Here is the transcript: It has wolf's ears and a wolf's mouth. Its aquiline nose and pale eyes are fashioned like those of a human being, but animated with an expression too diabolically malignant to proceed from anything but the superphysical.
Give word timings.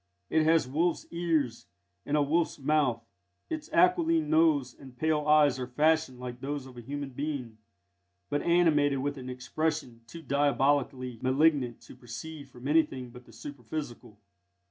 It 0.31 0.41
has 0.45 0.67
wolf's 0.67 1.05
ears 1.11 1.67
and 2.07 2.17
a 2.17 2.23
wolf's 2.23 2.57
mouth. 2.57 3.03
Its 3.51 3.69
aquiline 3.71 4.31
nose 4.31 4.73
and 4.73 4.97
pale 4.97 5.27
eyes 5.27 5.59
are 5.59 5.67
fashioned 5.67 6.19
like 6.19 6.41
those 6.41 6.65
of 6.65 6.75
a 6.75 6.81
human 6.81 7.11
being, 7.11 7.59
but 8.27 8.41
animated 8.41 8.97
with 8.97 9.19
an 9.19 9.29
expression 9.29 10.01
too 10.07 10.23
diabolically 10.23 11.19
malignant 11.21 11.81
to 11.81 11.95
proceed 11.95 12.49
from 12.49 12.67
anything 12.67 13.11
but 13.11 13.25
the 13.25 13.31
superphysical. 13.31 14.17